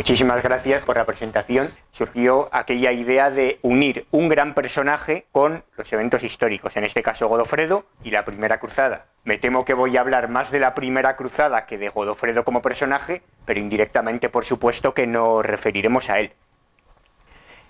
[0.00, 1.70] muchísimas gracias por la presentación.
[1.92, 7.28] Surgió aquella idea de unir un gran personaje con los eventos históricos, en este caso
[7.28, 9.08] Godofredo y la Primera Cruzada.
[9.24, 12.62] Me temo que voy a hablar más de la Primera Cruzada que de Godofredo como
[12.62, 16.32] personaje, pero indirectamente, por supuesto, que nos referiremos a él.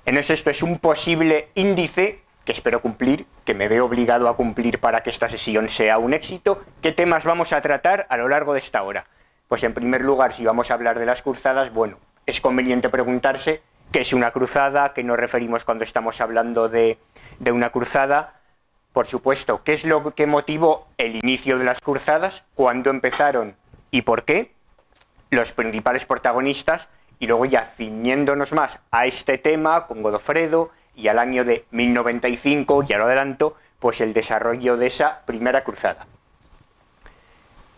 [0.06, 4.78] En esto es un posible índice que espero cumplir, que me veo obligado a cumplir
[4.78, 6.62] para que esta sesión sea un éxito.
[6.80, 9.06] ¿Qué temas vamos a tratar a lo largo de esta hora?
[9.48, 11.98] Pues en primer lugar, si vamos a hablar de las cruzadas, bueno,
[12.30, 13.60] es conveniente preguntarse
[13.92, 16.98] qué es una cruzada, qué nos referimos cuando estamos hablando de,
[17.50, 18.40] una cruzada.
[18.92, 23.56] Por supuesto, qué es lo que motivó el inicio de las cruzadas, cuándo empezaron
[23.90, 24.52] y por qué,
[25.30, 26.88] los principales protagonistas,
[27.18, 32.84] y luego ya ciñéndonos más a este tema con Godofredo y al año de 1095,
[32.84, 36.06] ya lo adelanto, pues el desarrollo de esa primera cruzada.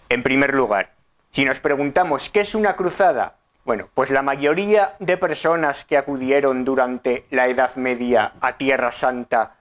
[0.09, 0.93] En primer lugar,
[1.33, 6.65] si nos preguntamos qué es una cruzada, bueno, pues la mayoría de personas que acudieron
[6.65, 9.55] durante la Edad Media a Tierra Santa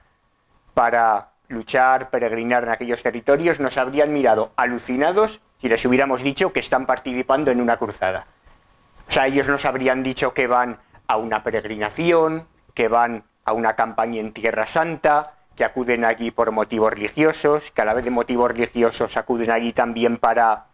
[0.73, 6.59] para luchar, peregrinar en aquellos territorios, nos habrían mirado alucinados si les hubiéramos dicho que
[6.59, 8.25] están participando en una cruzada.
[9.07, 13.75] O sea, ellos nos habrían dicho que van a una peregrinación, que van a una
[13.75, 18.09] campaña en Tierra Santa, que acuden allí por motivos religiosos, que a la vez de
[18.11, 20.67] motivos religiosos acuden allí también para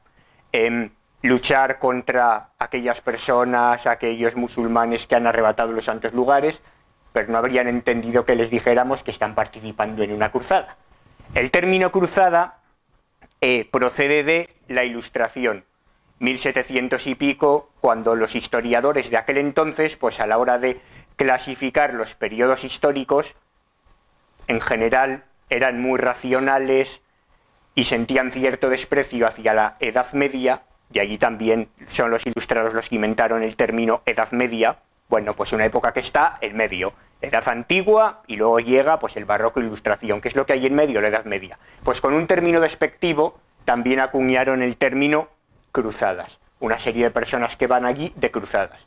[0.52, 6.62] em, luchar contra aquellas personas, aquellos musulmanes que han arrebatado los santos lugares,
[7.12, 10.78] pero no habrían entendido que les dijéramos que están participando en una cruzada.
[11.34, 12.60] El término cruzada
[13.42, 15.66] eh, procede de la Ilustración,
[16.20, 20.80] 1700 y pico, cuando los historiadores de aquel entonces, pues a la hora de
[21.16, 23.36] clasificar los periodos históricos,
[24.48, 27.02] en general eran muy racionales
[27.76, 32.90] y sentían cierto desprecio hacia la Edad Media y allí también son los ilustrados los
[32.90, 34.78] que inventaron el término Edad Media,
[35.10, 39.26] bueno, pues una época que está en medio, Edad Antigua y luego llega pues el
[39.26, 41.58] Barroco Ilustración, que es lo que hay en medio, la Edad Media.
[41.84, 45.30] Pues con un término despectivo también acuñaron el término
[45.72, 48.86] cruzadas, una serie de personas que van allí de cruzadas.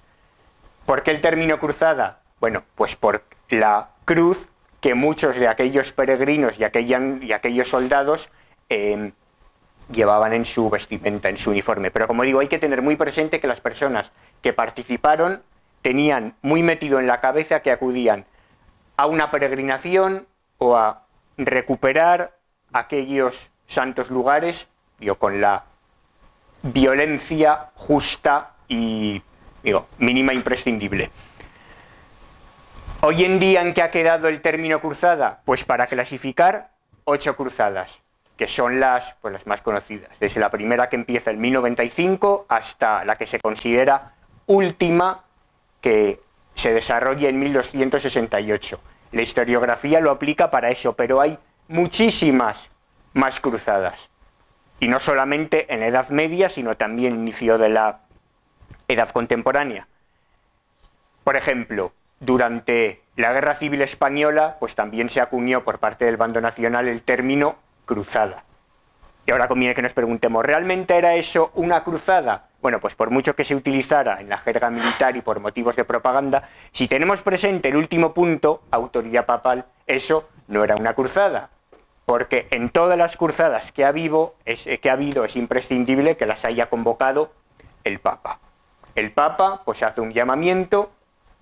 [0.87, 2.21] ¿Por qué el término cruzada?
[2.41, 4.49] Bueno, pues por la cruz
[4.81, 8.31] que muchos de aquellos peregrinos y, y aquellos soldados
[8.69, 9.13] eh,
[9.93, 11.91] llevaban en su vestimenta, en su uniforme.
[11.91, 14.13] Pero como digo, hay que tener muy presente que las personas
[14.43, 15.43] que participaron
[15.83, 18.25] tenían muy metido en la cabeza que acudían
[18.97, 20.27] a una peregrinación
[20.59, 21.05] o a
[21.37, 22.37] recuperar
[22.73, 24.69] aquellos santos lugares,
[24.99, 25.65] yo con la
[26.63, 29.23] violencia justa y
[29.63, 31.11] digo, mínima imprescindible.
[33.03, 35.41] Hoy en día, ¿en qué ha quedado el término cruzada?
[35.47, 36.71] Pues para clasificar
[37.05, 38.01] ocho cruzadas
[38.41, 43.05] que son las, pues, las más conocidas, desde la primera que empieza en 1095 hasta
[43.05, 44.15] la que se considera
[44.47, 45.25] última
[45.83, 46.23] que
[46.55, 48.81] se desarrolla en 1268.
[49.13, 52.71] La historiografía lo aplica para eso, pero hay muchísimas
[53.13, 54.09] más cruzadas.
[54.79, 58.01] Y no solamente en la Edad Media, sino también inicio de la
[58.89, 59.87] Edad Contemporánea.
[61.25, 66.41] Por ejemplo, durante la Guerra Civil Española, pues también se acuñó por parte del bando
[66.41, 67.57] nacional el término
[67.91, 68.45] cruzada.
[69.27, 72.47] Y ahora conviene que nos preguntemos, ¿realmente era eso una cruzada?
[72.63, 75.85] Bueno, pues por mucho que se utilizara en la jerga militar y por motivos de
[75.85, 81.51] propaganda, si tenemos presente el último punto, autoridad papal, eso no era una cruzada.
[82.07, 83.93] Porque en todas las cruzadas que ha,
[84.45, 87.33] es, que ha habido es imprescindible que las haya convocado
[87.83, 88.39] el Papa.
[88.95, 90.93] El Papa pues hace un llamamiento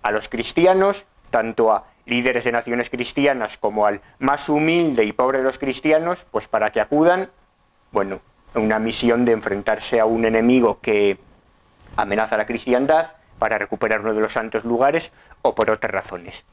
[0.01, 5.37] a los cristianos, tanto a líderes de naciones cristianas como al más humilde y pobre
[5.37, 7.29] de los cristianos, pues para que acudan,
[7.91, 8.19] bueno,
[8.55, 11.17] una misión de enfrentarse a un enemigo que
[11.95, 15.11] amenaza la cristiandad para recuperar uno de los santos lugares
[15.41, 16.43] o por otras razones.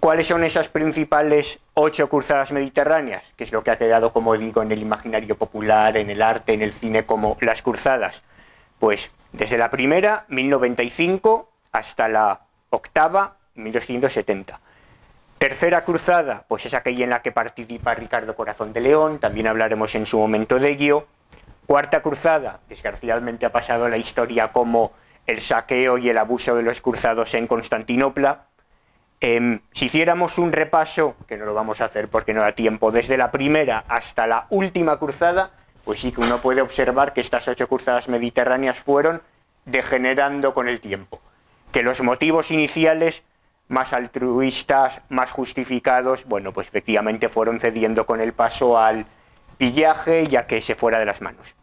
[0.00, 3.24] ¿Cuáles son esas principales ocho cruzadas mediterráneas?
[3.36, 6.52] Que es lo que ha quedado, como digo, en el imaginario popular, en el arte,
[6.52, 8.22] en el cine, como las cruzadas.
[8.78, 14.60] Pues desde la primera, 1095, hasta la octava, 1270.
[15.38, 19.94] Tercera cruzada, pues es aquella en la que participa Ricardo Corazón de León, también hablaremos
[19.94, 21.06] en su momento de ello.
[21.66, 24.92] Cuarta cruzada, desgraciadamente ha pasado la historia como
[25.26, 28.46] el saqueo y el abuso de los cruzados en Constantinopla.
[29.20, 32.90] Em, si hiciéramos un repaso, que no lo vamos a hacer porque no da tiempo,
[32.90, 35.50] desde la primera hasta la última cruzada,
[35.84, 39.22] pues sí que uno puede observar que estas ocho cruzadas mediterráneas fueron
[39.64, 41.20] degenerando con el tiempo,
[41.72, 43.22] que los motivos iniciales
[43.68, 49.06] más altruistas, más justificados, bueno, pues efectivamente fueron cediendo con el paso al
[49.56, 51.54] pillaje ya que se fuera de las manos.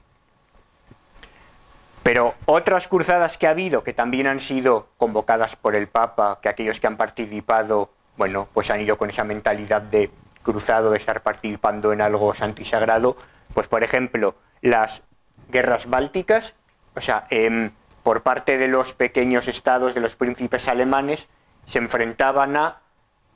[2.04, 6.50] Pero otras cruzadas que ha habido, que también han sido convocadas por el Papa, que
[6.50, 10.10] aquellos que han participado, bueno, pues han ido con esa mentalidad de
[10.42, 13.16] cruzado, de estar participando en algo santo y sagrado,
[13.54, 15.04] pues por ejemplo, las
[15.50, 16.56] guerras bálticas,
[16.96, 17.72] o sea, em,
[18.02, 21.28] por parte de los pequeños estados, de los príncipes alemanes,
[21.66, 22.82] se enfrentaban a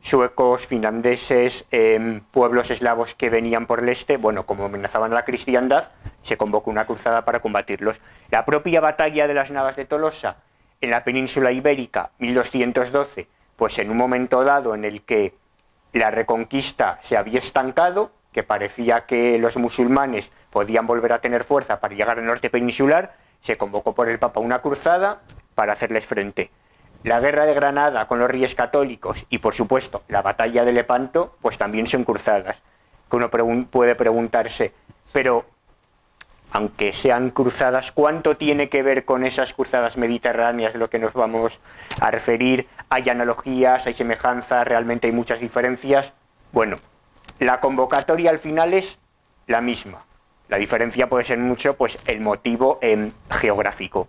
[0.05, 5.25] suecos, finlandeses, em, pueblos eslavos que venían por el este, bueno, como amenazaban a la
[5.25, 5.89] cristiandad,
[6.21, 7.99] se convocó una cruzada para combatirlos.
[8.29, 10.37] La propia batalla de las Navas de Tolosa
[10.81, 15.33] en la península ibérica, 1212, pues en un momento dado en el que
[15.91, 21.79] la reconquista se había estancado, que parecía que los musulmanes podían volver a tener fuerza
[21.79, 25.21] para llegar al norte peninsular, se convocó por el Papa una cruzada
[25.55, 26.51] para hacerles frente
[27.05, 31.35] la guerra de Granada con los reyes católicos y por supuesto la batalla de Lepanto,
[31.39, 32.63] pues también son cruzadas.
[33.09, 33.29] Que uno
[33.69, 34.73] puede preguntarse,
[35.13, 35.45] pero
[36.51, 41.13] aunque sean cruzadas, ¿cuánto tiene que ver con esas cruzadas mediterráneas de lo que nos
[41.13, 41.59] vamos
[42.01, 42.67] a referir?
[42.89, 46.11] ¿Hay analogías, hay semejanzas, realmente hay muchas diferencias?
[46.53, 46.77] Bueno,
[47.37, 48.97] la convocatoria al final es
[49.45, 50.03] la misma.
[50.47, 54.07] La diferencia puede ser mucho pues el motivo em, geográfico.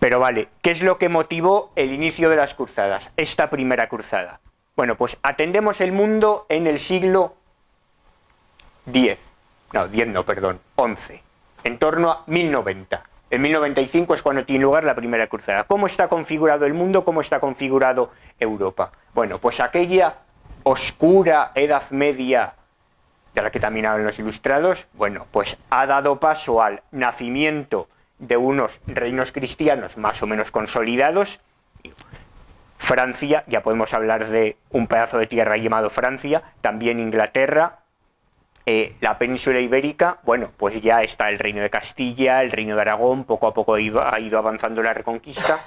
[0.00, 3.10] Pero vale, ¿qué es lo que motivó el inicio de las cruzadas?
[3.16, 4.40] Esta primera cruzada.
[4.76, 7.34] Bueno, pues atendemos el mundo en el siglo
[8.86, 9.18] X.
[9.72, 11.20] No, X no, perdón, XI.
[11.64, 13.02] En torno a 1090.
[13.30, 15.64] En 1095 es cuando tiene lugar la primera cruzada.
[15.64, 17.04] ¿Cómo está configurado el mundo?
[17.04, 18.92] ¿Cómo está configurado Europa?
[19.14, 20.18] Bueno, pues aquella
[20.62, 22.54] oscura Edad Media
[23.34, 28.36] de la que también hablan los ilustrados, bueno, pues ha dado paso al nacimiento de
[28.36, 31.40] unos reinos cristianos más o menos consolidados.
[32.76, 37.80] Francia, ya podemos hablar de un pedazo de tierra llamado Francia, también Inglaterra,
[38.66, 42.80] eh, la península ibérica, bueno, pues ya está el reino de Castilla, el reino de
[42.80, 45.64] Aragón, poco a poco ha ido avanzando la reconquista.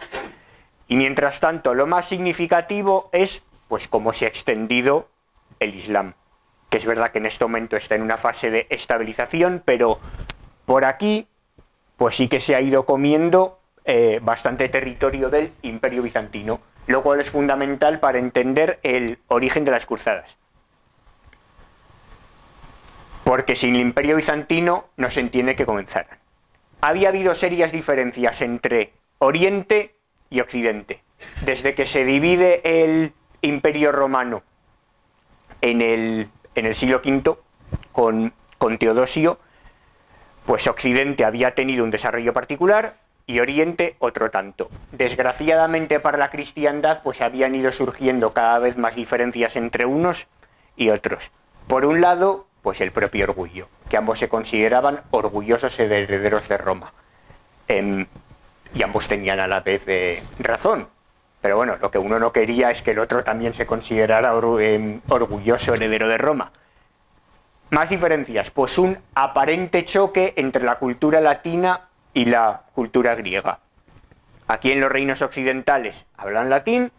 [0.89, 5.07] Y mientras tanto, lo más significativo es pues cómo se ha extendido
[5.59, 6.15] el Islam,
[6.69, 9.99] que es verdad que en este momento está en una fase de estabilización, pero
[10.65, 11.27] por aquí
[11.99, 17.19] pues sí que se ha ido comiendo eh, bastante territorio del imperio bizantino, lo cual
[17.19, 20.37] es fundamental para entender el origen de las cruzadas.
[23.25, 26.17] Porque sin el imperio bizantino no se entiende que comenzaran.
[26.79, 29.97] Había habido serias diferencias entre Oriente
[30.29, 31.03] y Occidente.
[31.43, 33.11] Desde que se divide el
[33.41, 34.41] imperio romano
[35.59, 36.29] en el,
[36.75, 37.35] siglo V
[37.91, 39.37] con, con Teodosio,
[40.45, 42.95] pues Occidente había tenido un desarrollo particular
[43.25, 44.69] y Oriente otro tanto.
[44.91, 50.27] Desgraciadamente para la cristiandad pues habían ido surgiendo cada vez más diferencias entre unos
[50.75, 51.31] y otros.
[51.67, 56.93] Por un lado, pues el propio orgullo, que ambos se consideraban orgullosos herederos de Roma.
[57.67, 58.07] Em,
[58.73, 60.87] y ambos tenían a la vez eh, razón.
[61.41, 65.01] Pero bueno, lo que uno no quería es que el otro también se considerara em,
[65.07, 66.51] orgulloso heredero de Roma.
[67.71, 73.59] Más diferencias, pues un aparente choque entre la cultura latina y la cultura griega.
[74.47, 76.91] Aquí en los reinos occidentales hablan latín,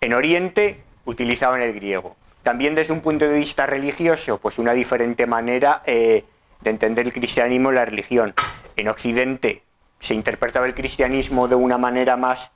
[0.00, 2.16] en Oriente utilizaban el griego.
[2.42, 6.24] También desde un punto de vista religioso, pues una diferente manera eh,
[6.62, 8.32] de entender el cristianismo y la religión.
[8.76, 9.64] En Occidente
[10.00, 12.52] se interpretaba el cristianismo de una manera más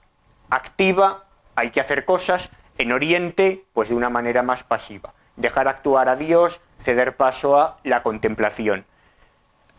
[0.48, 1.24] activa,
[1.56, 5.12] hay que hacer cosas, en Oriente, pues de una manera más pasiva.
[5.36, 8.84] Dejar actuar a Dios, ceder paso a la contemplación.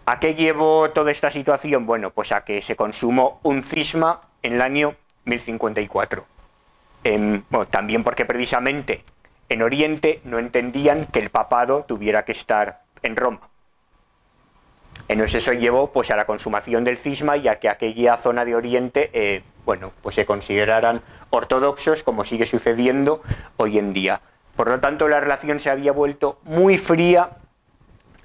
[0.05, 1.85] ¿A qué llevó toda esta situación?
[1.85, 6.25] Bueno, pues a que se consumó un cisma en el año 1054.
[7.69, 9.03] también porque precisamente
[9.49, 13.41] en Oriente no entendían que el papado tuviera que estar en Roma.
[15.07, 18.55] Entonces eso llevó pues a la consumación del cisma y a que aquella zona de
[18.55, 23.21] Oriente eh, bueno, pues se consideraran ortodoxos como sigue sucediendo
[23.57, 24.21] hoy en día.
[24.55, 27.37] Por lo tanto, la relación se había vuelto muy fría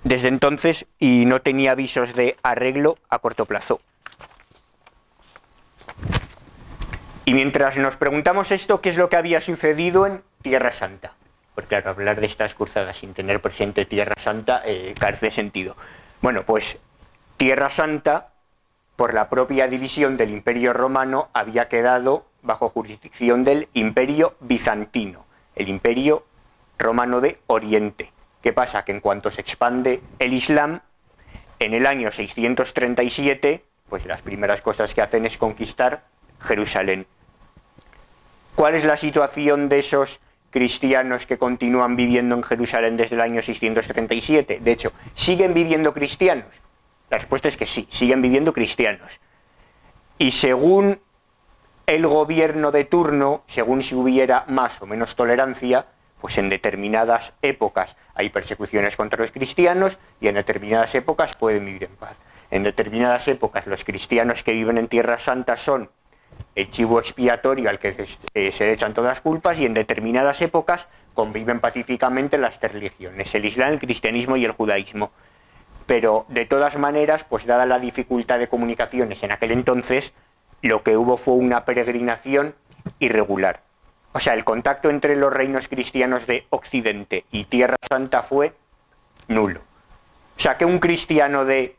[0.05, 3.81] desde entonces y no tenía avisos de arreglo a corto plazo.
[7.25, 11.15] Y mientras nos preguntamos esto, ¿qué es lo que había sucedido en Tierra Santa?
[11.57, 15.77] Porque hablar de estas cruzadas sin tener presente Tierra Santa eh, carece de sentido.
[16.23, 16.79] Bueno, pues
[17.37, 18.29] Tierra Santa,
[18.95, 25.26] por la propia división del Imperio Romano, había quedado bajo jurisdicción del Imperio Bizantino
[25.57, 26.25] el imperio
[26.79, 28.13] romano de Oriente.
[28.43, 28.85] ¿Qué pasa?
[28.85, 30.83] Que en cuanto se expande el Islam,
[31.59, 36.05] en el año 637, pues las primeras cosas que hacen es conquistar
[36.41, 37.07] Jerusalén.
[38.55, 40.21] ¿Cuál es la situación de esos
[40.51, 44.61] cristianos que continúan viviendo en Jerusalén desde el año 637?
[44.61, 46.47] De hecho, siguen viviendo cristianos.
[47.11, 49.21] La respuesta es que sí, siguen viviendo cristianos.
[50.19, 51.01] Y según
[51.87, 55.87] el gobierno de turno, según si hubiera más o menos tolerancia,
[56.21, 61.85] pues en determinadas épocas hay persecuciones contra los cristianos y en determinadas épocas pueden vivir
[61.85, 62.17] en paz.
[62.51, 65.91] En determinadas épocas los cristianos que viven en Tierra Santa son
[66.55, 70.87] el chivo expiatorio al que eh, se echan todas las culpas y en determinadas épocas
[71.15, 75.13] conviven pacíficamente las tres religiones, el Islam, el cristianismo y el judaísmo.
[75.87, 80.13] Pero de todas maneras, pues dada la dificultad de comunicaciones en aquel entonces,
[80.63, 82.55] lo que hubo fue una peregrinación
[82.99, 83.61] irregular.
[84.13, 88.55] O sea, el contacto entre los reinos cristianos de Occidente y Tierra Santa fue
[89.29, 89.61] nulo.
[90.37, 91.77] O sea, que un cristiano de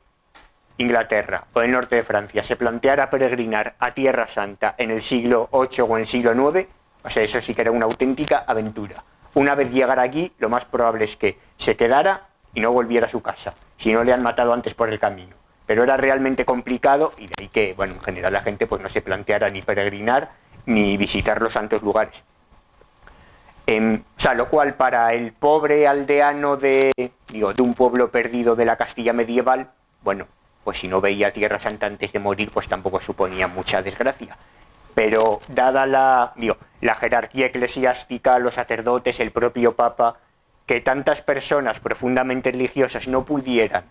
[0.78, 5.50] Inglaterra o del norte de Francia se planteara peregrinar a Tierra Santa en el siglo
[5.52, 6.68] VIII o en el siglo IX,
[7.04, 9.04] o sea, eso sí que era una auténtica aventura.
[9.34, 13.10] Una vez llegara allí, lo más probable es que se quedara y no volviera a
[13.10, 15.36] su casa, si no le han matado antes por el camino.
[15.68, 18.90] Pero era realmente complicado y de ahí que, bueno, en general la gente pues no
[18.90, 20.32] se planteara ni peregrinar
[20.66, 22.24] ni visitar los santos lugares.
[23.68, 28.56] Em, o sea, lo cual para el pobre aldeano de, digo, de un pueblo perdido
[28.56, 29.72] de la Castilla medieval,
[30.04, 30.26] bueno,
[30.64, 34.38] pues si no veía Tierra Santa antes de morir, pues tampoco suponía mucha desgracia.
[34.96, 40.18] Pero dada la, digo, la jerarquía eclesiástica, los sacerdotes, el propio Papa,
[40.66, 43.86] que tantas personas profundamente religiosas no pudieran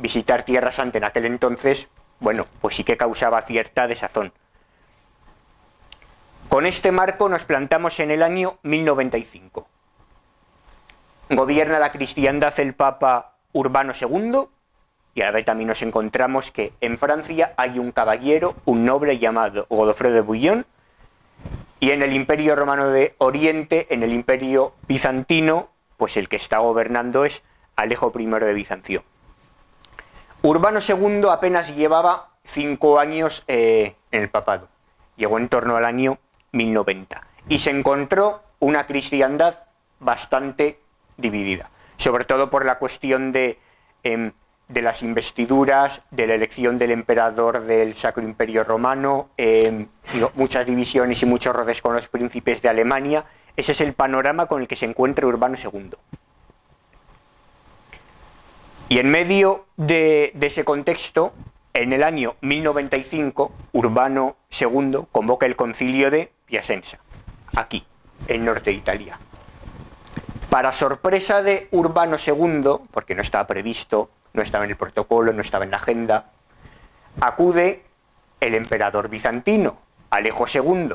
[0.00, 1.88] visitar Tierra Santa en aquel entonces,
[2.18, 4.32] bueno, pues sí que causaba cierta desazón.
[6.48, 9.68] Con este marco nos plantamos en el año 1095.
[11.30, 14.48] Gobierna la cristiandad el Papa Urbano II,
[15.14, 19.66] y a vez también nos encontramos que en Francia hay un caballero, un noble llamado
[19.68, 20.66] Godofredo de Bouillon,
[21.78, 26.58] y en el Imperio Romano de Oriente, en el Imperio Bizantino, pues el que está
[26.58, 27.42] gobernando es
[27.76, 29.04] Alejo I de Bizancio.
[30.42, 34.68] Urbano II apenas llevaba cinco años eh, en el papado,
[35.16, 36.18] llegó en torno al año
[36.52, 39.64] 1090, y se encontró una cristiandad
[39.98, 40.80] bastante
[41.16, 43.58] dividida, sobre todo por la cuestión de
[44.02, 44.32] em,
[44.70, 49.88] de las investiduras, de la elección del emperador del Sacro Imperio Romano, em,
[50.34, 53.24] muchas divisiones y muchos roces con los príncipes de Alemania.
[53.56, 55.90] Ese es el panorama con el que se encuentra Urbano II.
[58.90, 61.32] Y en medio de, ese contexto,
[61.72, 66.98] en el año 1095, Urbano II convoca el concilio de Piacenza,
[67.56, 67.86] aquí,
[68.28, 69.18] en norte de Italia.
[70.50, 75.42] Para sorpresa de Urbano II, porque no estaba previsto no estaba en el protocolo, no
[75.42, 76.30] estaba en la agenda,
[77.20, 77.84] acude
[78.40, 79.78] el emperador bizantino,
[80.10, 80.94] Alejo II,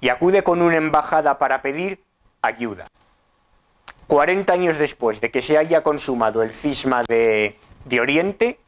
[0.00, 2.02] y acude con una embajada para pedir
[2.42, 2.86] ayuda.
[4.06, 7.56] 40 años después de que se haya consumado el cisma de,
[8.00, 8.58] Oriente,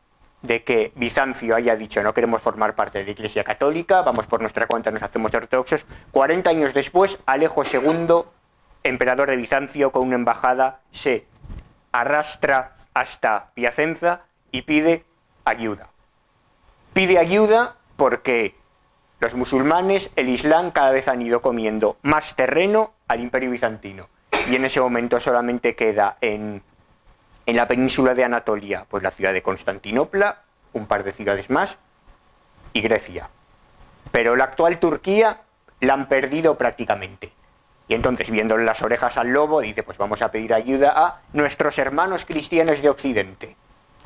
[0.42, 4.40] de que Bizancio haya dicho no queremos formar parte de la Iglesia Católica, vamos por
[4.40, 8.24] nuestra cuenta, nos hacemos ortodoxos, 40 años después, Alejo II,
[8.82, 11.26] emperador de Bizancio, con una embajada, se
[11.92, 15.04] arrastra hasta Piacenza y pide
[15.44, 15.88] ayuda.
[16.92, 18.54] Pide ayuda porque
[19.20, 24.08] los musulmanes, el Islam, cada vez han ido comiendo más terreno al imperio bizantino.
[24.50, 26.62] Y en ese momento solamente queda en,
[27.46, 30.42] en la península de Anatolia, pues la ciudad de Constantinopla,
[30.74, 31.78] un par de ciudades más,
[32.72, 33.28] y Grecia.
[34.10, 35.40] Pero la actual Turquía
[35.80, 37.32] la han perdido prácticamente.
[37.88, 41.78] Y entonces, viéndole las orejas al lobo, dice, pues vamos a pedir ayuda a nuestros
[41.78, 43.56] hermanos cristianos de Occidente.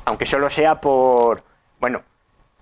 [0.05, 1.43] Aunque solo sea por,
[1.79, 2.01] bueno,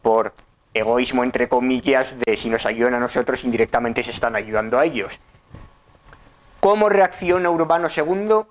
[0.01, 0.34] por
[0.74, 5.19] egoísmo entre comillas de si nos ayudan a nosotros, indirectamente se están ayudando a ellos.
[6.59, 8.45] ¿Cómo reacciona Urbano II?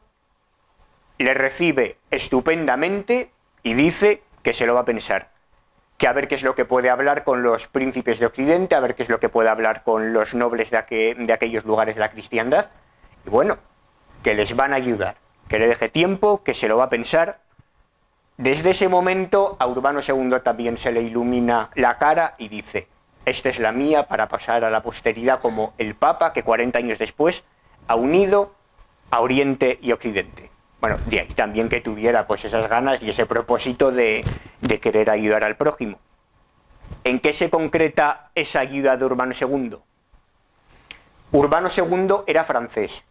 [1.18, 3.30] Le recibe estupendamente
[3.62, 5.36] y dice que se lo va a pensar
[5.96, 8.80] que a ver qué es lo que puede hablar con los príncipes de Occidente, a
[8.80, 12.10] ver qué es lo que puede hablar con los nobles de, aquellos lugares de la
[12.10, 12.68] cristiandad.
[13.26, 13.58] Y bueno,
[14.22, 15.16] que les van a ayudar,
[15.48, 17.38] que le deje tiempo, que se lo va a pensar.
[18.36, 22.88] Desde ese momento a Urbano II también se le ilumina la cara y dice,
[23.24, 26.98] esta es la mía para pasar a la posteridad como el Papa que 40 años
[26.98, 27.44] después
[27.88, 28.54] ha unido
[29.10, 30.50] a Oriente y Occidente
[30.80, 34.24] bueno, de ahí también que tuviera pues esas ganas y ese propósito de,
[34.60, 35.98] de querer ayudar al prójimo.
[37.02, 39.78] ¿En qué se concreta esa ayuda de Urbano II?
[41.32, 43.04] Urbano II era francés.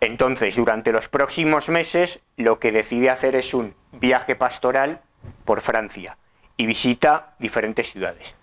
[0.00, 5.00] Entonces, durante los próximos meses, lo que decide hacer es un viaje pastoral
[5.44, 6.18] por Francia
[6.56, 8.34] y visita diferentes ciudades.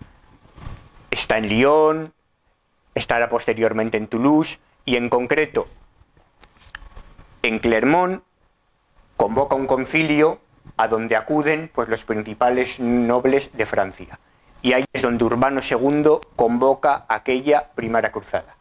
[1.11, 2.13] Está en Lyon,
[2.95, 5.67] estará posteriormente en Toulouse y en concreto
[7.41, 8.23] en Clermont
[9.17, 10.39] convoca un concilio
[10.77, 14.19] a donde acuden pues, los principales nobles de Francia.
[14.61, 18.55] Y ahí es donde Urbano II convoca aquella primera cruzada.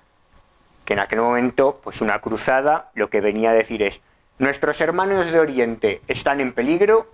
[0.85, 4.01] Que en aquel momento, pues una cruzada lo que venía a decir es,
[4.39, 7.07] nuestros hermanos de Oriente están en peligro,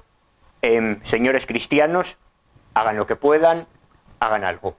[0.62, 2.17] em, señores cristianos,
[2.73, 3.67] hagan lo que puedan,
[4.21, 4.77] hagan algo.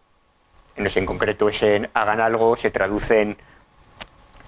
[0.75, 3.37] En concreto ese hagan algo se traduce en,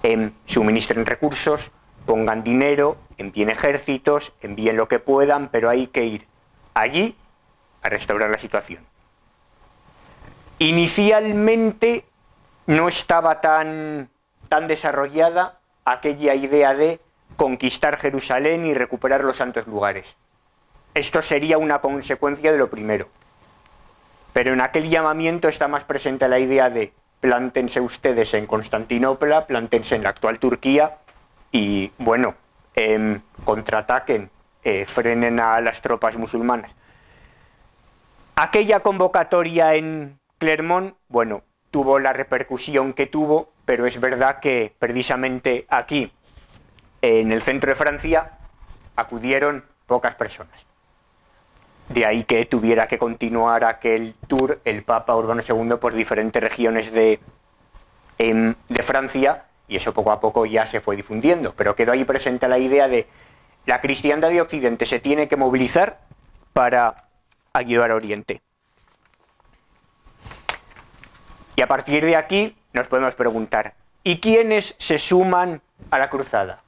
[0.02, 1.70] en suministren recursos,
[2.06, 6.26] pongan dinero, envíen ejércitos, envíen lo que puedan, pero hay que ir
[6.74, 7.16] allí
[7.82, 8.84] a restaurar la situación.
[10.58, 12.04] Inicialmente
[12.66, 14.08] no estaba tan,
[14.48, 17.00] tan desarrollada aquella idea de
[17.36, 20.14] conquistar Jerusalén y recuperar los santos lugares.
[20.94, 23.08] Esto sería una consecuencia de lo primero.
[24.32, 26.92] Pero en aquel llamamiento está más presente la idea de
[27.22, 30.96] plántense ustedes en Constantinopla, plántense en la actual Turquía
[31.52, 32.34] y, bueno,
[32.74, 34.28] em, contraataquen,
[34.64, 36.74] eh, frenen a las tropas musulmanas.
[38.34, 45.64] Aquella convocatoria en Clermont, bueno, tuvo la repercusión que tuvo, pero es verdad que precisamente
[45.68, 46.12] aquí,
[47.02, 48.32] en el centro de Francia,
[48.96, 50.71] acudieron pocas personas.
[51.92, 56.90] De ahí que tuviera que continuar aquel tour el Papa Urbano II por diferentes regiones
[56.92, 57.20] de,
[58.18, 62.04] em, de Francia y eso poco a poco ya se fue difundiendo, pero quedó ahí
[62.04, 63.06] presente la idea de
[63.66, 66.00] la cristiandad de Occidente se tiene que movilizar
[66.52, 67.08] para
[67.52, 68.42] ayudar a Oriente.
[71.54, 76.62] Y a partir de aquí nos podemos preguntar, ¿y quiénes se suman a la cruzada?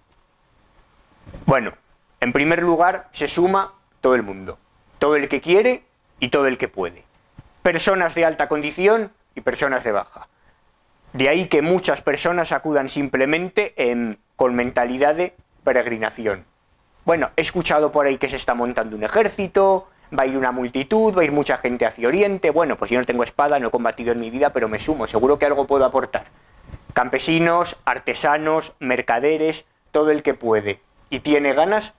[1.47, 1.73] Bueno,
[2.21, 4.59] en primer lugar se suma todo el mundo,
[4.99, 5.83] todo el que quiere
[6.21, 7.05] y todo el que puede.
[7.63, 10.29] Personas de alta condición y personas de baja.
[11.13, 13.75] De ahí que muchas personas acudan simplemente
[14.37, 16.45] con mentalidad de peregrinación.
[17.05, 20.53] Bueno, he escuchado por ahí que se está montando un ejército, va a ir una
[20.53, 22.51] multitud, va a ir mucha gente hacia Oriente.
[22.51, 25.07] Bueno, pues yo no tengo espada, no he combatido en mi vida, pero me sumo,
[25.07, 26.27] seguro que algo puedo aportar.
[26.93, 31.93] Campesinos, artesanos, mercaderes, todo el que puede y tiene ganas,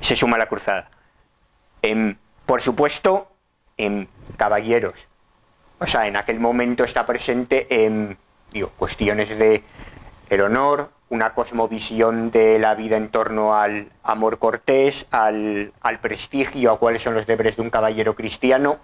[0.00, 0.90] se suma a la cruzada.
[1.82, 3.28] Em, por supuesto,
[3.76, 5.06] en caballeros,
[5.78, 8.16] o sea, en aquel momento está presente en
[8.52, 9.62] digo, cuestiones de
[10.30, 16.72] el honor, una cosmovisión de la vida en torno al amor cortés, al, al prestigio,
[16.72, 18.78] a cuáles son los deberes de un caballero cristiano.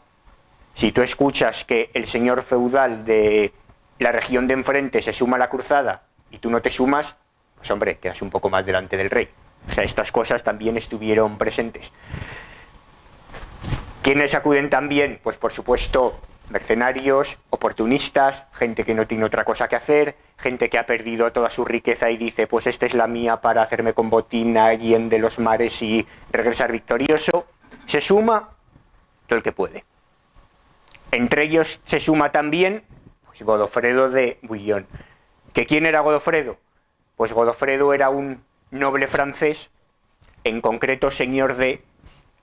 [0.75, 3.53] Si tú escuchas que el señor feudal de
[3.99, 7.17] la región de enfrente se suma a la cruzada y tú no te sumas,
[7.57, 9.29] pues hombre, quedas un poco más delante del rey.
[9.69, 11.91] O sea, estas cosas también estuvieron presentes.
[14.03, 15.21] ¿Quiénes acuden también?
[15.23, 16.19] Pues por supuesto
[16.51, 21.49] mercenarios, oportunistas, gente que no tiene otra cosa que hacer, gente que ha perdido toda
[21.49, 25.19] su riqueza y dice, pues esta es la mía para hacerme con botín alguien de
[25.19, 27.47] los mares y regresar victorioso.
[27.87, 28.51] Se suma
[29.29, 29.85] todo el que puede.
[31.13, 32.83] Entre ellos se suma también
[33.25, 34.87] pues, Godofredo de Bouillon.
[35.53, 36.59] ¿Que quién era Godofredo?
[37.17, 39.71] Pues Godofredo era un noble francés,
[40.43, 41.83] en concreto señor de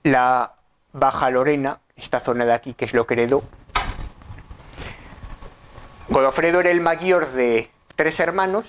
[0.02, 0.54] la
[0.92, 3.42] Baja Lorena, esta zona de aquí que es lo que heredó.
[6.08, 8.66] Godofredo era el mayor de tres hermanos,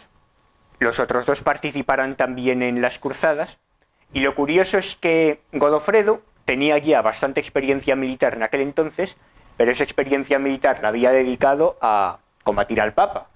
[0.79, 3.57] los otros dos participaron también en las cruzadas,
[4.13, 9.17] y lo curioso es que Godofredo tenía ya bastante experiencia militar en aquel entonces,
[9.57, 13.27] pero esa experiencia militar la había dedicado a combatir al Papa,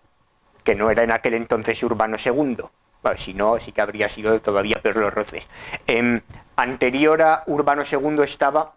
[0.63, 2.65] que no era en aquel entonces Urbano II.
[3.18, 5.48] Si no, sí que habría sido todavía peor los roces.
[5.88, 6.22] Em,
[6.56, 8.74] anterior a Urbano II estaba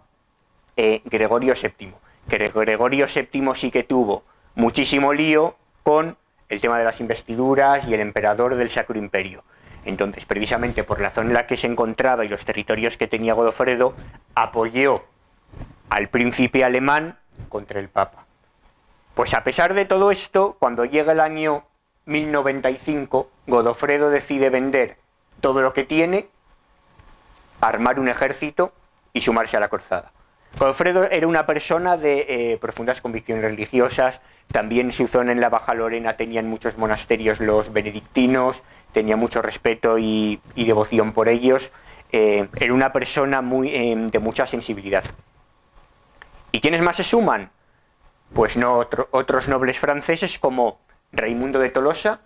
[0.76, 1.94] eh, Gregorio VII,
[2.28, 6.16] que Gregorio VII sí que tuvo muchísimo lío con
[6.48, 9.44] el tema de las investiduras y el emperador del Sacro Imperio.
[9.84, 13.34] Entonces, precisamente por la zona en la que se encontraba y los territorios que tenía
[13.34, 13.94] Godofredo,
[14.34, 15.04] apoyó
[15.88, 18.26] al príncipe alemán contra el Papa.
[19.14, 21.64] Pues a pesar de todo esto, cuando llega el año
[22.08, 24.96] 1095, Godofredo decide vender
[25.40, 26.28] todo lo que tiene,
[27.60, 28.72] armar un ejército
[29.12, 30.10] y sumarse a la cruzada.
[30.58, 35.74] Godofredo era una persona de eh, profundas convicciones religiosas, también su zona en la Baja
[35.74, 41.70] Lorena tenían muchos monasterios los benedictinos, tenía mucho respeto y, devoción por ellos,
[42.10, 45.04] eh, era una persona muy, eh, de mucha sensibilidad.
[46.52, 47.50] ¿Y quiénes más se suman?
[48.32, 48.78] Pues no
[49.10, 50.80] otros nobles franceses como
[51.12, 52.20] Raimundo de Tolosa,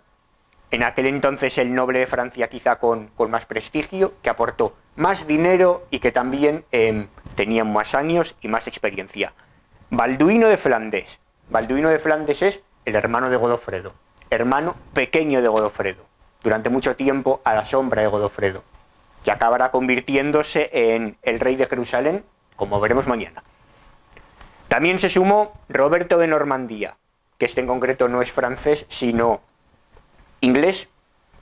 [0.71, 5.85] en aquel entonces el noble de Francia quizá con, más prestigio, que aportó más dinero
[5.91, 9.33] y que también eh, tenía más años y más experiencia.
[9.89, 11.19] Balduino de Flandes.
[11.49, 13.93] Balduino de Flandes es el hermano de Godofredo,
[14.29, 16.03] hermano pequeño de Godofredo,
[16.41, 18.63] durante mucho tiempo a la sombra de Godofredo.
[19.23, 22.25] que acabará convirtiéndose en el rey de Jerusalén,
[22.57, 23.41] como veremos mañana.
[24.67, 26.97] También se sumó Roberto de Normandía,
[27.43, 29.41] que este en concreto no es francés, sino
[30.39, 30.87] inglés,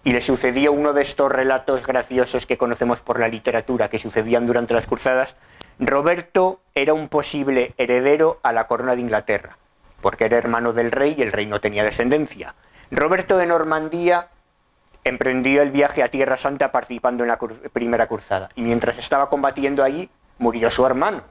[0.03, 4.47] y le sucedió uno de estos relatos graciosos que conocemos por la literatura, que sucedían
[4.47, 5.35] durante las cruzadas.
[5.77, 9.59] Roberto era un posible heredero a la corona de Inglaterra,
[10.01, 12.55] porque era hermano del rey y el rey no tenía descendencia.
[12.89, 14.29] Roberto de Normandía
[15.03, 17.37] emprendió el viaje a Tierra Santa participando en la
[17.71, 20.09] primera cruzada, y mientras estaba combatiendo allí,
[20.39, 21.21] murió su hermano.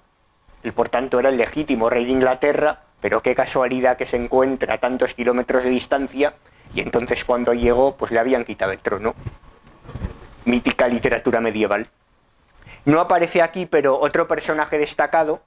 [0.62, 4.74] Y por tanto era el legítimo rey de Inglaterra, pero qué casualidad que se encuentra
[4.74, 6.34] a tantos kilómetros de distancia
[6.74, 9.14] y entonces cuando llegó, pues le habían quitado el trono.
[10.44, 11.88] Mítica literatura medieval.
[12.84, 15.42] No aparece aquí, pero otro personaje destacado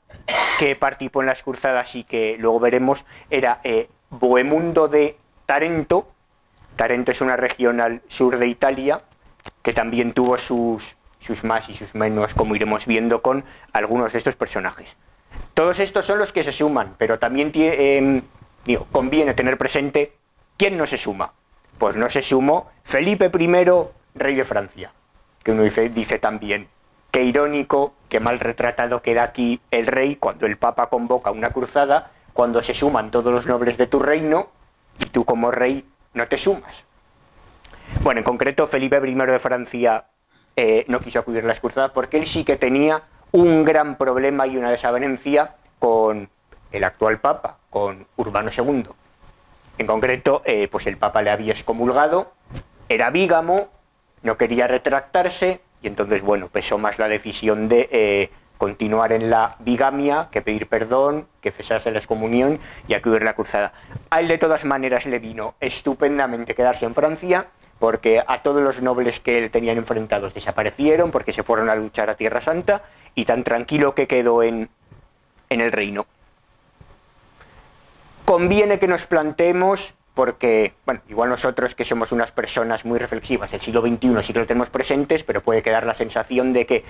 [0.59, 6.07] que participó en las cruzadas y que luego veremos era eh, Bohemundo de Tarento.
[6.75, 9.01] Tarento es una región al sur de Italia
[9.61, 14.17] que también tuvo sus, sus más y sus menos, como iremos viendo con algunos de
[14.17, 14.95] estos personajes.
[15.53, 18.21] Todos estos son los que se suman, pero también eh,
[18.91, 20.13] conviene tener presente
[20.57, 21.33] ¿Quién no se suma?
[21.77, 23.65] Pues no se sumó Felipe I,
[24.15, 24.91] rey de Francia,
[25.43, 26.67] que uno dice, dice también,
[27.11, 32.11] qué irónico, qué mal retratado queda aquí el rey cuando el Papa convoca una cruzada,
[32.33, 34.49] cuando se suman todos los nobles de tu reino
[34.99, 36.83] y tú como rey no te sumas.
[38.01, 40.05] Bueno, en concreto Felipe I de Francia
[40.55, 44.45] eh, no quiso acudir a las cruzadas porque él sí que tenía un gran problema
[44.45, 46.29] y una desavenencia con
[46.71, 48.85] el actual Papa, con Urbano II.
[49.79, 52.31] En concreto, eh, pues el Papa le había excomulgado,
[52.89, 53.69] era vígamo,
[54.21, 59.55] no quería retractarse y entonces, bueno, pesó más la decisión de eh, continuar en la
[59.59, 63.73] bigamia que pedir perdón, que cesase la excomunión y acudir la cruzada.
[64.11, 67.47] A él de todas maneras le vino estupendamente quedarse en Francia
[67.83, 72.09] porque a todos los nobles que él tenían enfrentados desaparecieron porque se fueron a luchar
[72.09, 74.69] a Tierra Santa y tan tranquilo que quedó en,
[75.49, 76.05] en el reino
[78.23, 83.59] conviene que nos planteemos, porque, bueno, igual nosotros que somos unas personas muy reflexivas, el
[83.59, 86.85] siglo XXI sí que lo tenemos presentes, pero puede quedar la sensación de que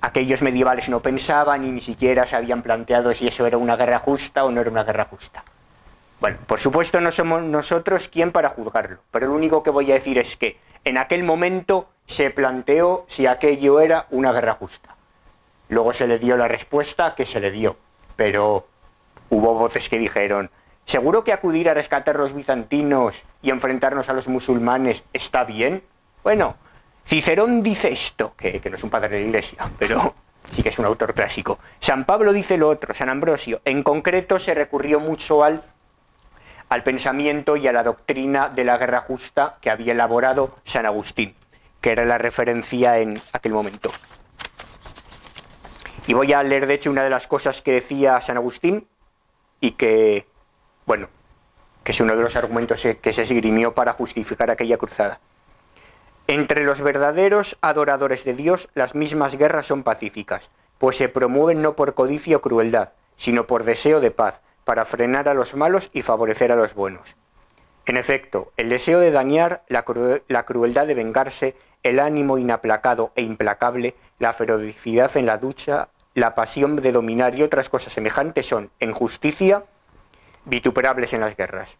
[0.00, 3.98] aquellos medievales no pensaban y ni siquiera se habían planteado si eso era una guerra
[3.98, 5.44] justa o no era una guerra justa.
[6.20, 9.94] Bueno, por supuesto no somos nosotros quien para juzgarlo, pero lo único que voy a
[9.94, 14.96] decir es que en aquel momento se planteó si aquello era una guerra justa.
[15.68, 17.76] Luego se le dio la respuesta que se le dio,
[18.16, 18.66] pero
[19.30, 20.50] hubo voces que dijeron,
[20.90, 25.84] ¿Seguro que acudir a rescatar a los bizantinos y enfrentarnos a los musulmanes está bien?
[26.24, 26.56] Bueno,
[27.06, 30.14] Cicerón dice esto, que, no es un padre de la iglesia, pero
[30.52, 31.60] sí que es un autor clásico.
[31.78, 33.60] San Pablo dice lo otro, San Ambrosio.
[33.64, 35.62] En concreto se recurrió mucho al,
[36.70, 41.34] al pensamiento y a la doctrina de la guerra justa que había elaborado San Agustín,
[41.80, 43.90] que era la referencia en aquel momento.
[46.06, 48.88] Y voy a leer, de hecho, una de las cosas que decía San Agustín
[49.60, 50.26] y que
[50.90, 51.08] bueno,
[51.84, 55.20] que es uno de los argumentos que se esgrimió para justificar aquella cruzada.
[56.26, 61.74] Entre los verdaderos adoradores de Dios, las mismas guerras son pacíficas, pues se promueven no
[61.76, 66.02] por codicia o crueldad, sino por deseo de paz, para frenar a los malos y
[66.02, 67.16] favorecer a los buenos.
[67.86, 73.96] En efecto, el deseo de dañar, la, crueldad de vengarse, el ánimo inaplacado e implacable,
[74.20, 78.92] la ferocidad en la ducha, la pasión de dominar y otras cosas semejantes son, en
[78.92, 79.64] justicia,
[80.44, 81.76] vituperables en las guerras.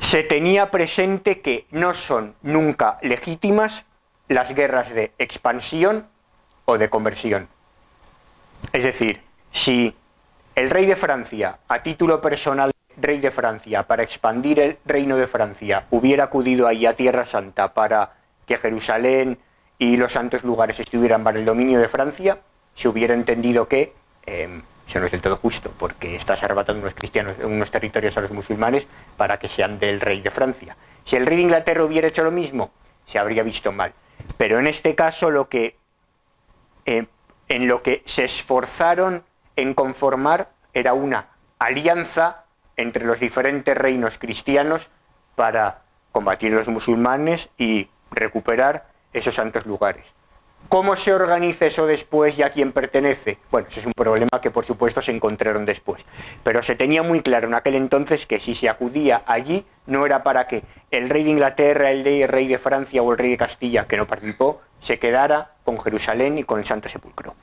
[0.00, 3.86] Se tenía presente que no son nunca legítimas
[4.28, 6.06] las guerras de expansión
[6.66, 7.48] o de conversión.
[8.74, 9.96] Es decir, si
[10.54, 15.26] el rey de Francia, a título personal rey de Francia, para expandir el reino de
[15.26, 18.12] Francia, hubiera acudido ahí a Tierra Santa para
[18.46, 19.38] que Jerusalén
[19.78, 22.38] y los santos lugares estuvieran bajo el dominio de Francia,
[22.74, 23.92] se hubiera entendido que
[24.26, 28.20] em, eso no es del todo justo, porque estás arrebatando unos cristianos, unos territorios a
[28.20, 28.86] los musulmanes
[29.16, 30.76] para que sean del rey de Francia.
[31.04, 32.70] Si el rey de Inglaterra hubiera hecho lo mismo,
[33.06, 33.92] se habría visto mal.
[34.36, 35.76] Pero en este caso lo que
[36.86, 37.06] eh,
[37.48, 39.24] en lo que se esforzaron
[39.56, 42.44] en conformar era una alianza
[42.76, 44.88] entre los diferentes reinos cristianos
[45.36, 50.04] para combatir a los musulmanes y recuperar esos santos lugares.
[50.68, 53.38] ¿Cómo se organiza eso después y a quién pertenece?
[53.50, 56.04] Bueno, ese es un problema que por supuesto se encontraron después.
[56.42, 60.22] Pero se tenía muy claro en aquel entonces que si se acudía allí no era
[60.22, 63.86] para que el rey de Inglaterra, el rey de Francia o el rey de Castilla,
[63.86, 67.34] que no participó, se quedara con Jerusalén y con el Santo Sepulcro.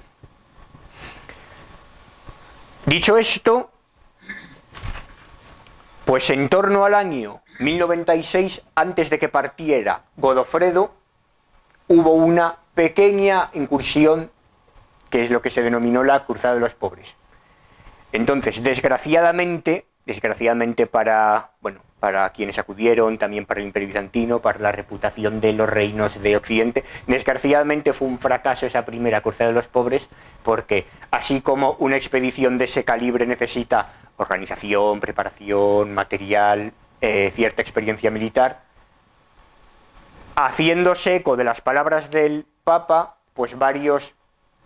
[2.86, 3.72] Dicho esto,
[6.06, 10.94] pues en torno al año 1096, antes de que partiera Godofredo,
[11.88, 14.32] hubo una pequeña incursión
[15.12, 17.16] que es lo que se denominó la Cruzada de los Pobres.
[18.14, 24.72] Entonces, desgraciadamente, desgraciadamente para, bueno, para quienes acudieron, también para el Imperio Bizantino, para la
[24.72, 26.84] reputación de los reinos de Occidente.
[27.06, 30.10] Desgraciadamente fue un fracaso esa primera Cruzada de los Pobres,
[30.42, 38.10] porque así como una expedición de ese calibre necesita organización, preparación, material, eh, cierta experiencia
[38.10, 38.64] militar,
[40.36, 44.16] haciéndose eco de las palabras del Papa, pues varios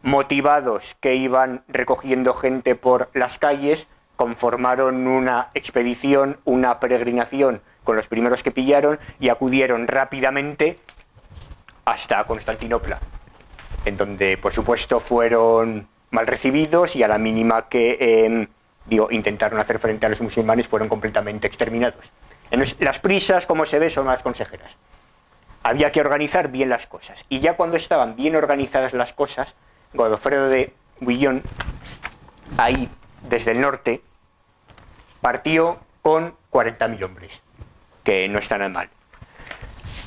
[0.04, 8.08] motivados que iban recogiendo gente por las calles, conformaron una expedición, una peregrinación con los
[8.08, 10.80] primeros que pillaron y acudieron rápidamente
[11.86, 12.99] hasta Constantinopla,
[13.86, 18.47] en donde por supuesto fueron mal recibidos y a la mínima que em,
[19.12, 22.12] intentaron hacer frente a los musulmanes fueron completamente exterminados.
[22.80, 24.75] las prisas, como se ve, son las consejeras.
[25.63, 27.25] Había que organizar bien las cosas.
[27.28, 29.56] Y ya cuando estaban bien organizadas las cosas,
[29.93, 31.41] Godofredo de Guillón,
[32.58, 32.89] ahí
[33.30, 34.02] desde el norte,
[35.22, 37.42] partió con 40.000 hombres,
[38.04, 38.90] que no está nada mal.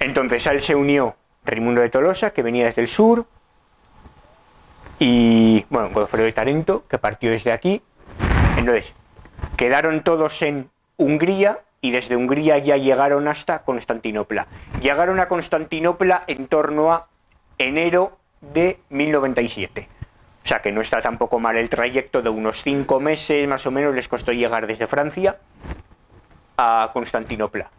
[0.01, 3.27] Entonces a él se unió Raimundo de Tolosa, que venía desde el sur,
[4.99, 7.83] y, bueno, Godofredo de Tarento, que partió desde aquí.
[8.57, 8.93] Entonces,
[9.57, 14.49] quedaron todos en Hungría y desde Hungría ya llegaron hasta Constantinopla.
[14.81, 17.07] Llegaron a Constantinopla en torno a
[17.59, 19.89] enero de 1097.
[20.49, 23.71] O sea que no está tampoco mal el trayecto de unos cinco meses más o
[23.71, 25.37] menos les costó llegar desde Francia
[26.57, 27.71] a Constantinopla.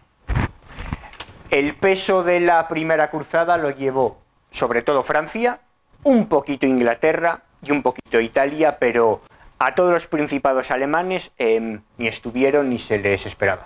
[1.49, 4.19] El peso de la primera cruzada lo llevó
[4.51, 5.61] sobre todo Francia,
[6.03, 9.21] un poquito Inglaterra y un poquito Italia, pero
[9.57, 13.65] a todos los principados alemanes em, ni estuvieron ni se les esperaba.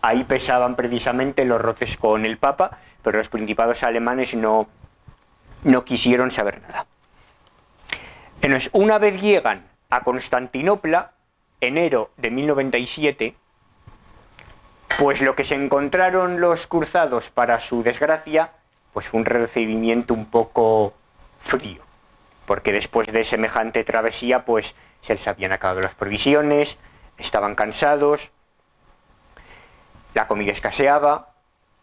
[0.00, 4.68] Ahí pesaban precisamente los roces con el Papa, pero los principados alemanes no,
[5.64, 6.86] no quisieron saber nada.
[8.72, 11.12] Una vez llegan a Constantinopla,
[11.60, 13.34] enero de 1097,
[14.98, 18.52] pues lo que se encontraron los cruzados para su desgracia,
[18.92, 20.94] pues fue un recibimiento un poco
[21.40, 21.82] frío,
[22.46, 26.78] porque después de semejante travesía, pues se les habían acabado las provisiones,
[27.16, 28.30] estaban cansados,
[30.14, 31.32] la comida escaseaba,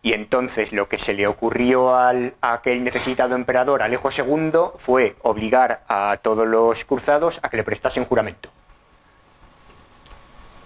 [0.05, 5.15] y entonces lo que se le ocurrió al, a aquel necesitado emperador Alejo II fue
[5.23, 8.51] obligar a todos los cruzados a que le prestasen juramento.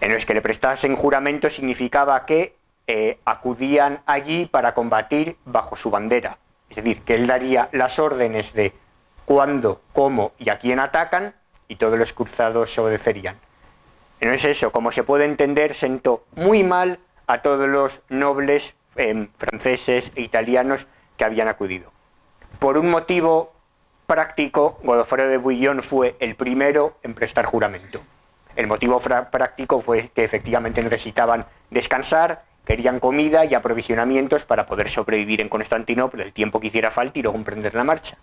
[0.02, 6.38] En que le prestasen juramento significaba que eh, acudían allí para combatir bajo su bandera.
[6.70, 8.74] Es decir, que él daría las órdenes de
[9.24, 11.34] cuándo, cómo y a quién atacan
[11.70, 13.38] y todos los cruzados se obedecerían.
[14.20, 18.74] No es eso, como se puede entender, sentó muy mal a todos los nobles
[19.38, 20.86] franceses e italianos
[21.18, 21.92] que habían acudido.
[22.60, 23.54] Por un motivo
[24.08, 28.02] práctico, Godofredo de Bouillon fue el primero en prestar juramento.
[28.56, 35.42] El motivo práctico fue que efectivamente necesitaban descansar, querían comida y aprovisionamientos para poder sobrevivir
[35.42, 38.18] en Constantinopla el tiempo que hiciera falta y luego emprender la marcha.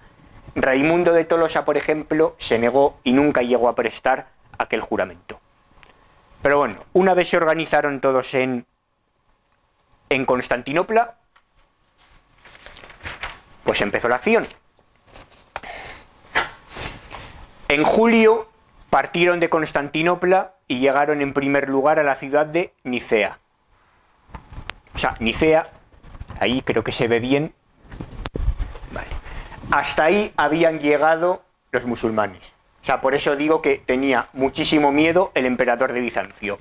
[0.55, 5.41] Raimundo de Tolosa, por ejemplo, se negó y nunca llegó a prestar aquel juramento.
[6.43, 8.67] Pero bueno, una vez se organizaron todos en
[10.09, 11.15] en Constantinopla,
[13.65, 14.47] pues empezó la acción.
[17.69, 18.49] En julio
[18.91, 23.39] partieron de Constantinopla y llegaron en primer lugar a la ciudad de Nicea.
[24.95, 25.71] O sea, Nicea,
[26.39, 27.53] ahí creo que se ve bien.
[28.93, 29.09] Vale.
[29.73, 31.43] Hasta ahí habían llegado
[31.73, 32.43] los musulmanes.
[32.83, 36.59] O sea, por eso digo que tenía muchísimo miedo el emperador de Bizancio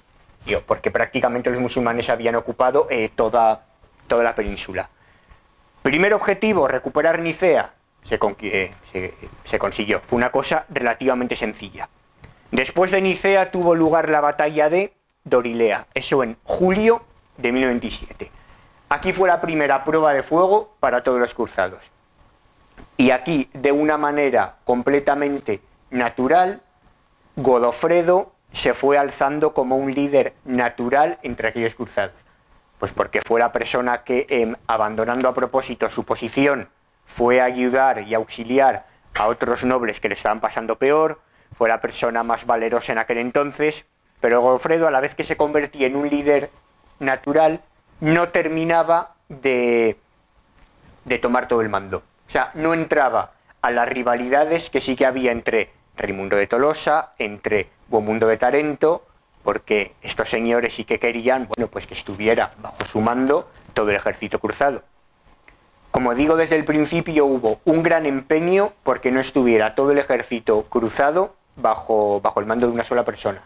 [0.65, 3.65] porque prácticamente los musulmanes habían ocupado eh, toda,
[4.07, 4.89] toda la península.
[5.81, 7.73] Primer objetivo, recuperar Nicea,
[8.09, 10.01] eh, se, se, consiguió.
[10.01, 11.89] Fue una cosa relativamente sencilla.
[12.51, 17.03] Después de Nicea tuvo lugar la batalla de Dorilea, eso en julio
[17.37, 18.31] de 1027.
[18.89, 21.91] Aquí fue la primera prueba de fuego para todos los cruzados.
[22.97, 26.61] Y aquí, de una manera completamente natural,
[27.35, 32.15] Godofredo se fue alzando como un líder natural entre aquellos cruzados.
[32.79, 36.69] Pues porque fue la persona que, em, abandonando a propósito su posición,
[37.05, 41.19] fue a ayudar y auxiliar a otros nobles que le estaban pasando peor,
[41.57, 43.85] fue la persona más valerosa en aquel entonces,
[44.21, 46.49] pero Godofredo, a la vez que se convertía en un líder
[46.99, 47.61] natural,
[47.99, 49.97] no terminaba de,
[51.03, 52.03] de tomar todo el mando.
[52.27, 57.13] O sea, no entraba a las rivalidades que sí que había entre Raimundo de Tolosa,
[57.17, 59.05] entre Mundo de Tarento,
[59.43, 63.95] porque estos señores sí que querían, bueno, pues que estuviera bajo su mando todo el
[63.95, 64.83] ejército cruzado.
[65.91, 70.63] como digo desde el principio, hubo un gran empeño porque no estuviera todo el ejército
[70.63, 73.43] cruzado bajo, bajo el mando de una sola persona.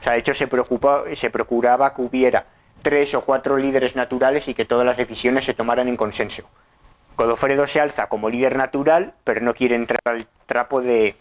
[0.00, 0.48] O sea, de hecho se,
[1.14, 2.46] se procuraba que hubiera
[2.82, 6.42] tres o cuatro líderes naturales y que todas las decisiones se tomaran en consenso.
[7.16, 11.14] Godofredo se alza como líder natural, pero no quiere entrar al trapo de,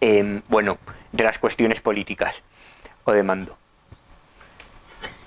[0.00, 0.78] em, bueno,
[1.12, 2.42] de las cuestiones políticas
[3.04, 3.56] o de mando.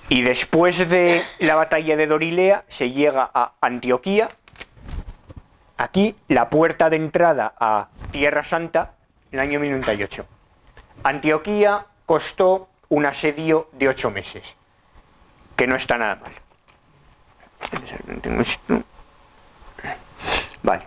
[0.08, 4.28] Y después de la batalla de Dorilea se llega a Antioquía,
[5.82, 8.92] Aquí la puerta de entrada a Tierra Santa
[9.32, 10.24] en el año 1098.
[11.02, 14.54] Antioquía costó un asedio de ocho meses,
[15.56, 16.32] que no está nada mal.
[20.62, 20.86] Vale.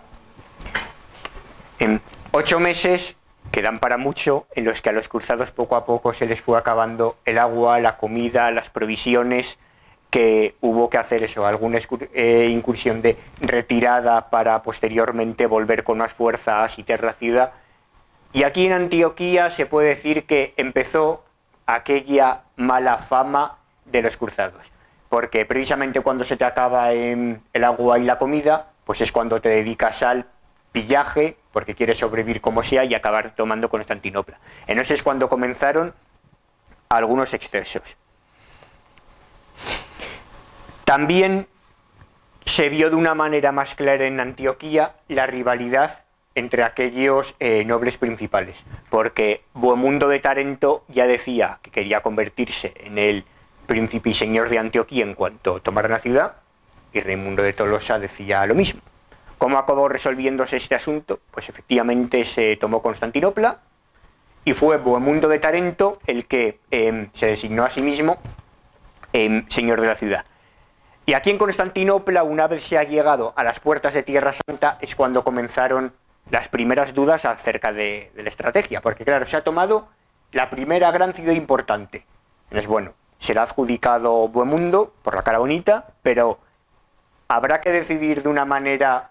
[1.78, 2.00] En
[2.32, 3.16] ocho meses
[3.56, 6.58] quedan para mucho, en los que a los cruzados poco a poco se les fue
[6.58, 9.56] acabando el agua, la comida, las provisiones,
[10.10, 11.78] que hubo que hacer eso, alguna
[12.12, 17.52] eh, incursión de retirada para posteriormente volver con más fuerza a ciudad.
[18.34, 21.24] Y aquí en Antioquía se puede decir que empezó
[21.64, 24.70] aquella mala fama de los cruzados,
[25.08, 29.48] porque precisamente cuando se te acaba el agua y la comida, pues es cuando te
[29.48, 30.26] dedicas al
[30.72, 34.38] pillaje, porque quieres sobrevivir como sea y acabar tomando Constantinopla.
[34.66, 35.94] Entonces es cuando comenzaron
[36.90, 37.96] algunos excesos.
[40.84, 41.46] También
[42.44, 47.96] se vio de una manera más clara en Antioquía la rivalidad entre aquellos eh, nobles
[47.96, 53.24] principales, porque Bohemundo de Tarento ya decía que quería convertirse en el
[53.66, 56.34] príncipe y señor de Antioquía en cuanto tomara la ciudad,
[56.92, 58.82] y Raimundo de Tolosa decía lo mismo.
[59.38, 61.20] ¿Cómo acabó resolviéndose este asunto?
[61.30, 63.58] Pues efectivamente se tomó Constantinopla
[64.44, 68.18] y fue Bohemundo de Tarento el que em, se designó a sí mismo
[69.12, 70.24] em, señor de la ciudad.
[71.04, 74.76] Y aquí en Constantinopla, una vez se ha llegado a las puertas de Tierra Santa,
[74.80, 75.92] es cuando comenzaron
[76.30, 79.88] las primeras dudas acerca de, la estrategia, porque claro, se ha tomado
[80.32, 82.04] la primera gran ciudad importante.
[82.50, 86.40] Es bueno, será adjudicado Buen Mundo por la cara bonita, pero
[87.28, 89.10] habrá que decidir de una manera,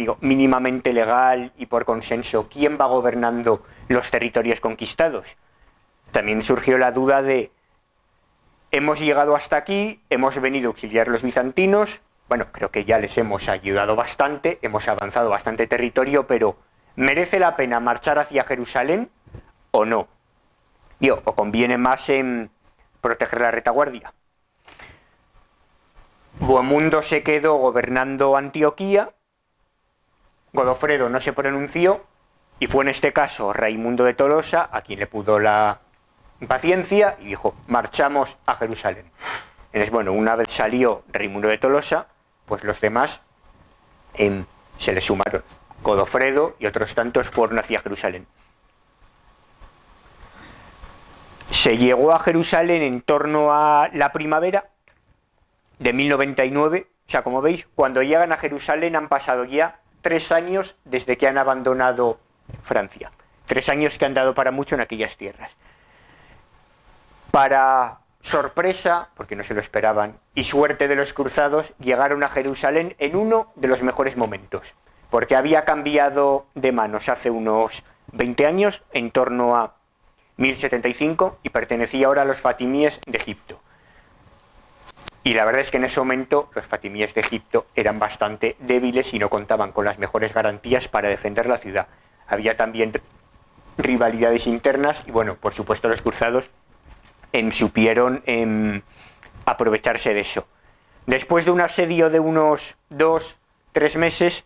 [0.00, 5.36] digo, mínimamente legal y por consenso quién va gobernando los territorios conquistados.
[6.10, 7.52] También surgió la duda de
[8.70, 13.18] hemos llegado hasta aquí, hemos venido a auxiliar los bizantinos, bueno, creo que ya les
[13.18, 16.56] hemos ayudado bastante, hemos avanzado bastante territorio, pero
[16.96, 19.10] ¿merece la pena marchar hacia Jerusalén
[19.70, 20.08] o no?
[21.24, 22.50] ¿o conviene más en
[23.02, 24.14] proteger la retaguardia?
[26.38, 29.10] Bohemundo se quedó gobernando Antioquía,
[30.52, 32.04] Godofredo no se pronunció,
[32.60, 35.80] y fue en este caso Raimundo de Tolosa a quien le pudo la
[36.46, 39.10] paciencia y dijo, marchamos a Jerusalén.
[39.72, 42.06] Entonces, bueno, una vez salió Raimundo de Tolosa,
[42.46, 43.20] pues los demás
[44.14, 44.44] em,
[44.78, 45.42] se le sumaron.
[45.82, 48.26] Godofredo y otros tantos fueron hacia Jerusalén.
[51.50, 54.68] Se llegó a Jerusalén en torno a la primavera
[55.78, 56.86] de 1099.
[57.06, 61.26] O sea, como veis, cuando llegan a Jerusalén han pasado ya tres años desde que
[61.26, 62.18] han abandonado
[62.62, 63.12] Francia.
[63.46, 65.52] Tres años que han dado para mucho en aquellas tierras.
[67.30, 72.94] Para sorpresa, porque no se lo esperaban, y suerte de los cruzados, llegaron a Jerusalén
[72.98, 74.74] en uno de los mejores momentos,
[75.10, 77.82] porque había cambiado de manos hace unos
[78.12, 79.74] 20 años, en torno a
[80.36, 83.60] 1075, y pertenecía ahora a los fatimíes de Egipto.
[85.22, 89.12] Y la verdad es que en ese momento los fatimíes de Egipto eran bastante débiles
[89.12, 91.88] y no contaban con las mejores garantías para defender la ciudad.
[92.26, 92.92] Había también
[93.76, 96.48] rivalidades internas y bueno, por supuesto los cruzados
[97.32, 98.82] en, supieron en
[99.44, 100.46] aprovecharse de eso.
[101.06, 103.36] Después de un asedio de unos dos,
[103.72, 104.44] tres meses,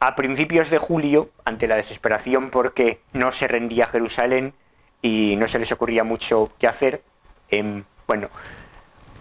[0.00, 4.54] a principios de julio, ante la desesperación porque no se rendía Jerusalén
[5.00, 7.02] y no se les ocurría mucho qué hacer,
[7.50, 8.28] em, bueno,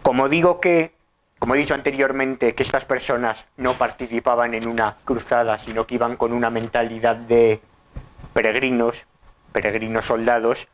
[0.03, 0.93] como digo que,
[1.39, 6.17] como he dicho anteriormente, que estas personas no participaban en una cruzada, sino que iban
[6.17, 7.61] con una mentalidad de
[8.33, 9.05] peregrinos,
[9.51, 10.67] peregrinos soldados,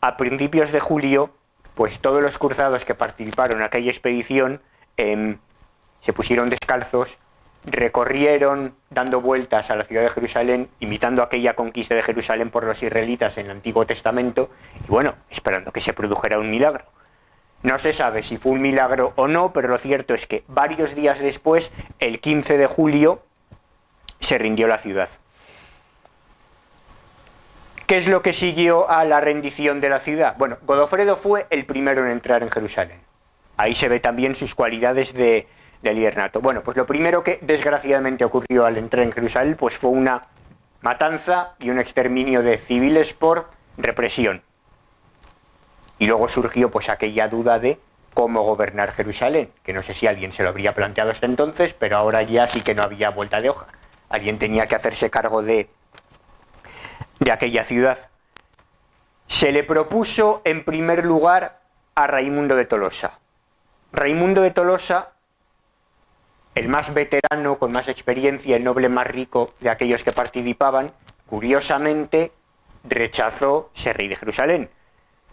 [0.00, 1.30] a principios de julio,
[1.74, 4.60] pues todos los cruzados que participaron en aquella expedición
[4.96, 5.38] em,
[6.00, 7.16] se pusieron descalzos,
[7.64, 12.82] recorrieron dando vueltas a la ciudad de Jerusalén, imitando aquella conquista de Jerusalén por los
[12.82, 14.50] israelitas en el Antiguo Testamento,
[14.84, 16.84] y bueno, esperando que se produjera un milagro.
[17.62, 20.94] No se sabe si fue un milagro o no, pero lo cierto es que varios
[20.94, 23.22] días después, el 15 de julio,
[24.20, 25.08] se rindió la ciudad.
[27.86, 30.34] ¿Qué es lo que siguió a la rendición de la ciudad?
[30.38, 32.98] Bueno, Godofredo fue el primero en entrar en Jerusalén.
[33.56, 35.46] Ahí se ve también sus cualidades de,
[35.82, 36.40] del líder nato.
[36.40, 40.26] Bueno, pues lo primero que desgraciadamente ocurrió al entrar en Jerusalén pues fue una
[40.80, 44.42] matanza y un exterminio de civiles por represión.
[46.02, 47.78] Y luego surgió pues aquella duda de
[48.12, 51.96] cómo gobernar Jerusalén, que no sé si alguien se lo habría planteado hasta entonces, pero
[51.96, 53.68] ahora ya sí que no había vuelta de hoja.
[54.08, 55.70] Alguien tenía que hacerse cargo de,
[57.20, 57.98] de aquella ciudad.
[59.28, 61.60] Se le propuso en primer lugar
[61.94, 63.20] a Raimundo de Tolosa.
[63.92, 65.10] Raimundo de Tolosa,
[66.56, 70.90] el más veterano, con más experiencia, el noble más rico de aquellos que participaban,
[71.28, 72.32] curiosamente
[72.82, 74.68] rechazó ser rey de Jerusalén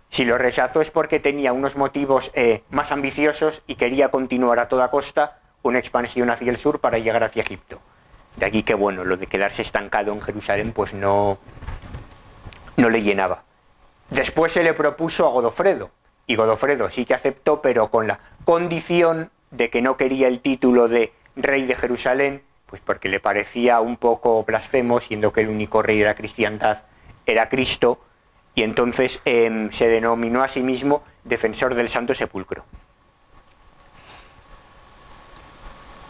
[0.10, 4.68] si lo rechazó es porque tenía unos motivos eh, más ambiciosos y quería continuar a
[4.68, 7.80] toda costa una expansión hacia el sur para llegar hacia Egipto.
[8.38, 11.38] De aquí que bueno, lo de quedarse estancado en Jerusalén pues no,
[12.78, 13.44] no le llenaba.
[14.10, 15.92] Después se le propuso a Godofredo,
[16.26, 20.88] y Godofredo sí que aceptó, pero con la condición de que no quería el título
[20.88, 25.82] de rey de Jerusalén, pues porque le parecía un poco blasfemo, siendo que el único
[25.82, 26.84] rey de la cristiandad
[27.26, 28.00] era Cristo,
[28.56, 32.66] y entonces em, se denominó a sí mismo defensor del Santo Sepulcro.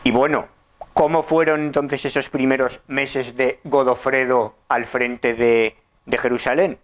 [0.03, 0.47] Y bueno,
[0.93, 5.75] ¿cómo fueron entonces esos primeros meses de Godofredo al frente de,
[6.05, 6.79] de Jerusalén?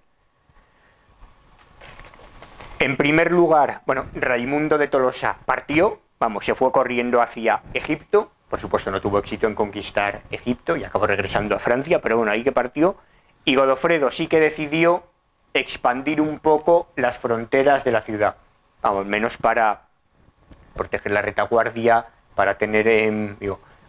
[2.80, 8.60] En primer lugar, bueno, Raimundo de Tolosa partió, vamos, se fue corriendo hacia Egipto, por
[8.60, 12.44] supuesto no tuvo éxito en conquistar Egipto y acabó regresando a Francia, pero bueno, ahí
[12.44, 12.98] que partió,
[13.44, 15.04] y Godofredo sí que decidió
[15.60, 18.36] expandir un poco las fronteras de la ciudad,
[18.82, 19.84] vamos, menos para
[20.76, 23.38] proteger la retaguardia, para tener em,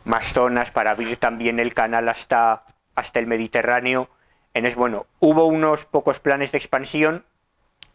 [0.04, 2.64] más zonas, para abrir también el canal hasta,
[2.94, 4.08] hasta el Mediterráneo.
[4.54, 7.24] Es bueno, hubo unos pocos planes de expansión,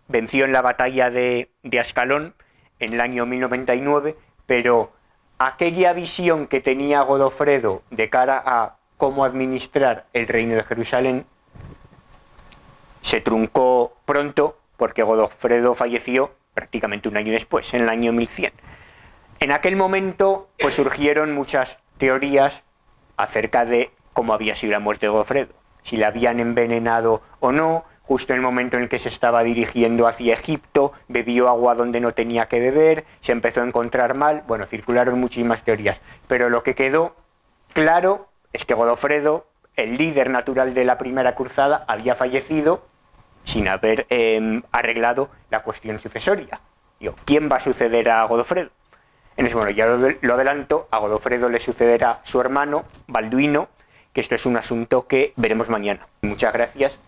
[0.08, 2.36] venció en la batalla de, de Ascalón
[2.80, 4.16] en el año 1099,
[4.46, 4.92] pero
[5.40, 11.26] aquella visión que tenía Godofredo de cara a cómo administrar el reino de Jerusalén
[13.02, 18.52] se truncó pronto porque Godofredo falleció prácticamente un año después, en el año 1100.
[19.40, 22.64] En aquel momento pues surgieron muchas teorías
[23.18, 27.86] acerca de cómo había sido la muerte de Godofredo, si la habían envenenado o no,
[28.04, 32.14] justo en el momento en que se estaba dirigiendo hacia Egipto, bebió agua donde no
[32.14, 36.76] tenía que beber, se empezó a encontrar mal, bueno, circularon muchísimas teorías, pero lo que
[36.76, 37.16] quedó
[37.74, 42.84] claro es que Godofredo, el líder natural de la primera cruzada, había fallecido
[43.44, 46.60] sin haber em, arreglado la cuestión sucesoria.
[47.26, 48.70] ¿Quién va a suceder a Godofredo?
[49.38, 53.70] En ese momento, ya lo, adelanto, a Godofredo le sucederá su hermano, Balduino,
[54.14, 56.08] que esto es un asunto que veremos mañana.
[56.22, 57.00] Muchas gracias